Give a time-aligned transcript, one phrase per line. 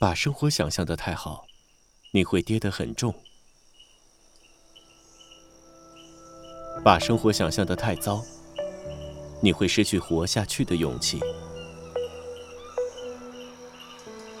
[0.00, 1.44] 把生活想象的太好，
[2.14, 3.12] 你会跌得很重；
[6.82, 8.24] 把生活想象的太糟，
[9.42, 11.20] 你会失去活下去的勇气。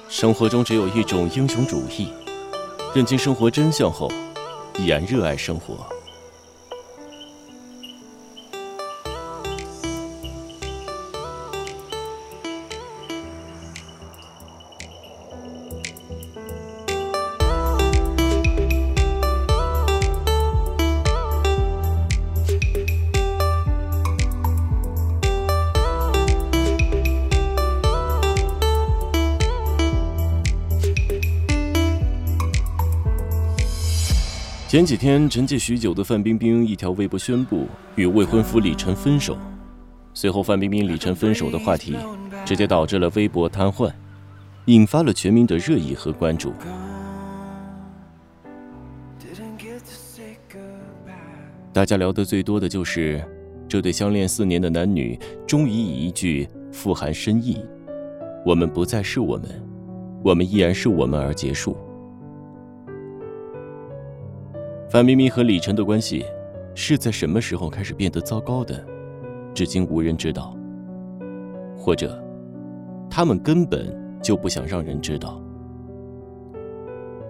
[0.08, 2.10] 生活中只有一种英雄主义，
[2.94, 4.10] 认清生活真相后，
[4.78, 5.86] 依然热爱生活。
[34.70, 37.66] 前几天沉寂许久的范冰冰一条微博宣布
[37.96, 39.36] 与未婚夫李晨分手，
[40.14, 41.96] 随后范冰冰李晨分手的话题
[42.44, 43.92] 直接导致了微博瘫痪，
[44.66, 46.52] 引发了全民的热议和关注。
[51.72, 53.20] 大家聊得最多的就是
[53.68, 57.60] 这对相恋四年的男女终于以一句富含深意
[58.46, 59.48] “我们不再是我们，
[60.22, 61.76] 我们依然是我们”而结束。
[64.90, 66.26] 范冰冰和李晨的关系
[66.74, 68.84] 是在什么时候开始变得糟糕的？
[69.54, 70.52] 至今无人知道。
[71.76, 72.20] 或者，
[73.08, 75.40] 他们根本就不想让人知道。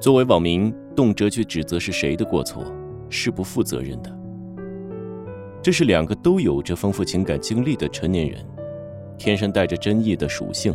[0.01, 2.65] 作为网民，动辄去指责是谁的过错，
[3.11, 4.11] 是不负责任的。
[5.61, 8.43] 这是两个都有着丰富情感经历的成年人，
[9.19, 10.75] 天生带着争议的属性。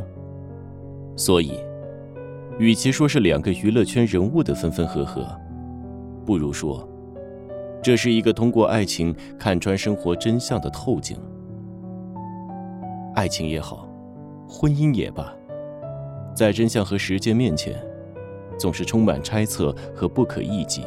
[1.16, 1.54] 所以，
[2.60, 5.26] 与其说是两个娱乐圈人物的分分合合。
[6.26, 6.90] 不如说，
[7.84, 11.16] 这是一个通过爱情看穿生活真相的透镜。
[13.14, 13.88] 爱情也好，
[14.50, 15.32] 婚姻也罢，
[16.36, 17.76] 在真相和实践面前，
[18.58, 20.84] 总是充满猜测和不可预计。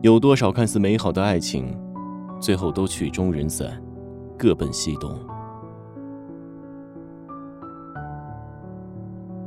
[0.00, 1.76] 有多少看似美好的爱情，
[2.40, 3.82] 最后都曲终人散，
[4.38, 5.10] 各奔西东？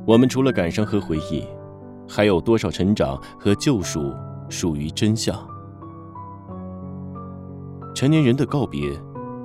[0.05, 1.45] 我们除了感伤和回忆。
[2.13, 4.13] 还有多少成长和救赎
[4.49, 5.33] 属于真相？
[7.95, 8.91] 成年人的告别，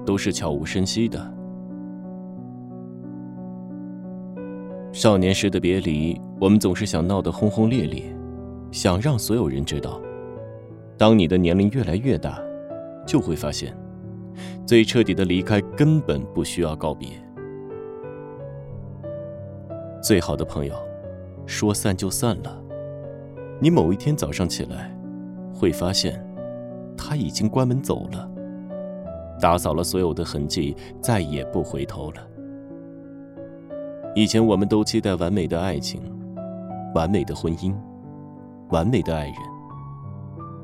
[0.05, 1.33] 都是悄无声息的。
[4.93, 8.03] 少年时的别离，我们总是想闹得轰轰烈烈，
[8.73, 10.01] 想让所有人知道。
[10.99, 12.41] 当你的年龄越来越大，
[13.07, 13.77] 就会发现，
[14.67, 17.11] 最彻底的离开根本不需要告别。
[20.03, 20.86] 最好的朋友。
[21.47, 22.61] 说散就散了，
[23.61, 24.95] 你某一天早上起来，
[25.55, 26.21] 会发现，
[26.97, 28.29] 他已经关门走了，
[29.41, 32.29] 打扫了所有的痕迹，再也不回头了。
[34.15, 36.03] 以前我们都期待完美的爱情，
[36.95, 37.75] 完美的婚姻，
[38.71, 39.35] 完美的爱人。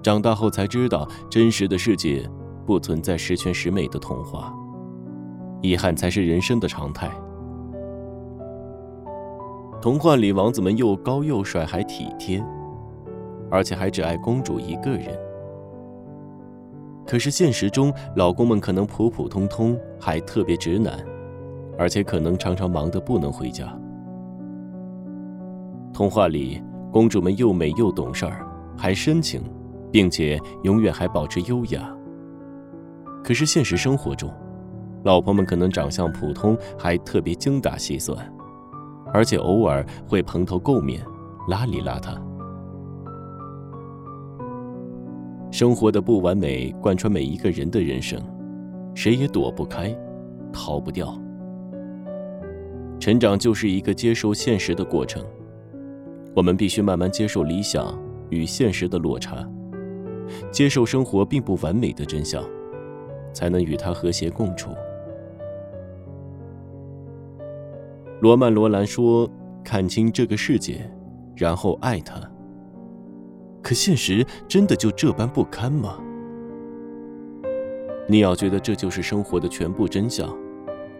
[0.02, 2.28] 长大后才知道，真实的世界
[2.66, 4.52] 不存在十全十美的童话，
[5.60, 7.08] 遗憾才是人生的常态。
[9.82, 12.40] 童话里，王子们又高又帅，还体贴，
[13.50, 15.08] 而且还只爱公主一个人。
[17.04, 20.96] 可是现实中，老公们可能普普通通，还特别直男，
[21.76, 23.76] 而且可能常常忙得不能回家。
[25.92, 26.62] 童话里，
[26.92, 29.42] 公主们又美又懂事儿，还深情，
[29.90, 31.92] 并且永远还保持优雅。
[33.24, 34.32] 可是现实生活中，
[35.02, 38.16] 老婆们可能长相普通，还特别精打细算。
[39.12, 41.04] 而且偶尔会蓬头垢面、
[41.48, 42.16] 邋里邋遢。
[45.50, 48.18] 生活的不完美贯穿每一个人的人生，
[48.94, 49.94] 谁也躲不开，
[50.52, 51.14] 逃不掉。
[52.98, 55.22] 成长就是一个接受现实的过程，
[56.34, 57.98] 我们必须慢慢接受理想
[58.30, 59.46] 与现实的落差，
[60.50, 62.42] 接受生活并不完美的真相，
[63.34, 64.70] 才能与它和谐共处。
[68.22, 69.28] 罗曼·罗兰说
[69.64, 70.88] ：“看清这个世界，
[71.34, 72.20] 然后爱他。”
[73.60, 75.98] 可现实真的就这般不堪吗？
[78.06, 80.32] 你要觉得这就是生活的全部真相，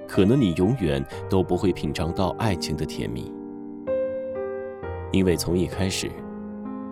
[0.09, 1.01] 可能你永远
[1.31, 3.33] 都不会品尝到爱情的甜蜜，
[5.13, 6.11] 因为从一开始，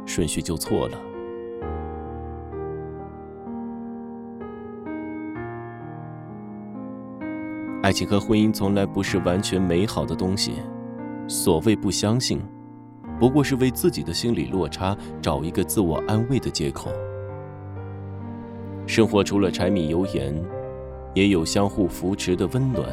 [0.07, 0.97] 顺序就错了。
[7.83, 10.53] 爱情和婚姻从来不是完全美好的东西。
[11.27, 12.43] 所谓不相信，
[13.19, 16.91] 不过是为自己的心理落差找一个自我安慰的借口。
[18.87, 20.45] 生活除了柴米油盐，
[21.15, 22.87] 也有相互扶持的温暖。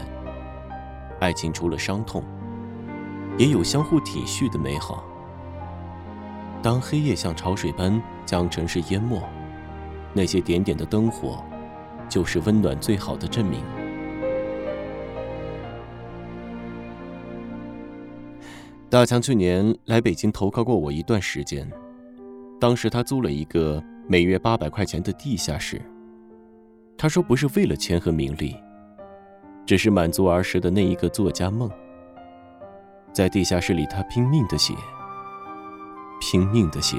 [1.20, 2.24] 爱情除了伤痛，
[3.38, 5.04] 也有相互体恤的美好。
[6.62, 9.22] 当黑夜像潮水般将城市淹没，
[10.14, 11.44] 那些点点的灯火，
[12.08, 13.60] 就是温暖最好的证明。
[18.90, 21.70] 大强去年来北京投靠过我一段时间，
[22.58, 25.82] 当时他租了一个每月八百块钱的地下室。
[26.98, 28.56] 他说不是为了钱和名利，
[29.66, 31.70] 只是满足儿时的那一个作家梦。
[33.12, 34.74] 在地下室里，他拼命的写，
[36.22, 36.98] 拼命的写，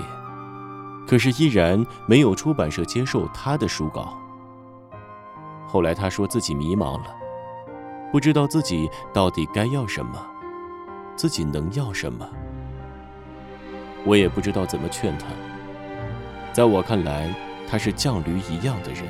[1.06, 4.14] 可是依然没有出版社接受他的书稿。
[5.66, 7.16] 后来他说自己迷茫了，
[8.12, 10.22] 不知道自己到底该要什么。
[11.18, 12.24] 自己能要什么？
[14.06, 15.26] 我也不知道怎么劝他。
[16.52, 17.34] 在我看来，
[17.66, 19.02] 他是犟驴一样的人。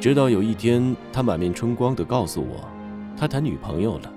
[0.00, 2.68] 直到有一天，他满面春光地告诉我，
[3.16, 4.12] 他谈女朋友了，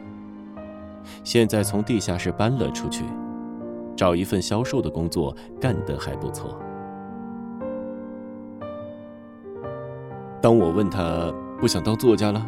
[1.24, 3.06] 现在从地下室搬了出去，
[3.96, 6.60] 找一份销售的工作，干得还不错。
[10.42, 12.44] 当我问他不想当作家了，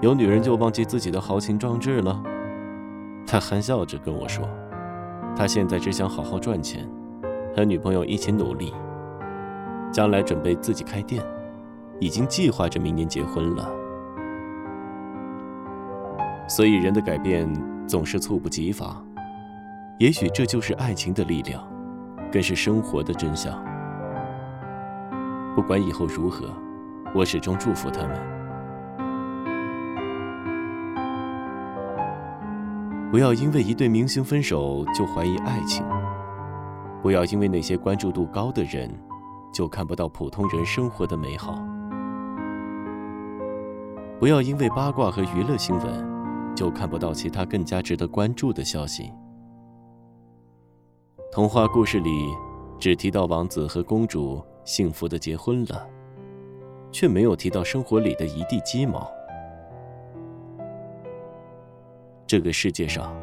[0.00, 2.20] 有女人就忘记自己的豪情壮志了？
[3.26, 4.46] 他含笑着跟我说
[5.34, 6.86] ：“他现在只想好好赚钱，
[7.56, 8.74] 和女朋友一起努力，
[9.90, 11.22] 将来准备自己开店，
[11.98, 13.70] 已经计划着明年结婚了。
[16.46, 17.48] 所以人的改变
[17.86, 19.02] 总是猝不及防，
[19.98, 21.66] 也许这就是爱情的力量，
[22.30, 23.54] 更是生活的真相。
[25.54, 26.50] 不管以后如何，
[27.14, 28.20] 我始终祝福他们。”
[33.12, 35.84] 不要因为一对明星分手就怀疑爱情，
[37.02, 38.90] 不要因为那些关注度高的人
[39.52, 41.62] 就看不到普通人生活的美好，
[44.18, 49.12] 不要因为八卦和娱乐新闻就看不到其他更加值得关注的消息。
[51.30, 52.10] 童话故事里
[52.80, 55.86] 只提到王子和公主幸福的结婚了，
[56.90, 59.06] 却没有提到生活里的一地鸡毛。
[62.32, 63.14] 这个世界上，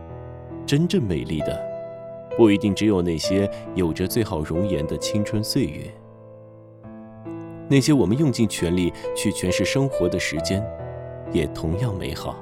[0.67, 1.59] 真正美丽的，
[2.37, 5.91] 不一定只有那些有着最好容颜的青春岁月。
[7.67, 10.63] 那些我们用尽全力去诠释生活的时间，
[11.31, 12.35] 也同样美好。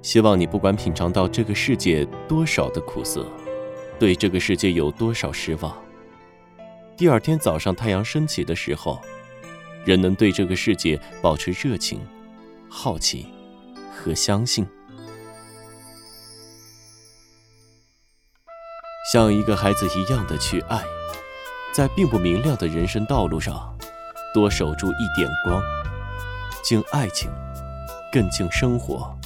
[0.00, 3.26] 希望你不管品尝到这个世界多少的苦涩，
[3.98, 5.76] 对这个世界有多少失望，
[6.96, 8.98] 第二天早上太阳升起的时候，
[9.84, 12.00] 仍能对这个世界保持热情、
[12.66, 13.26] 好奇
[13.92, 14.66] 和相信。
[19.14, 20.82] 像一个孩子一样的去爱，
[21.72, 23.72] 在并不明亮的人生道路上，
[24.34, 25.62] 多守住一点光，
[26.64, 27.30] 敬爱情，
[28.12, 29.16] 更敬生活。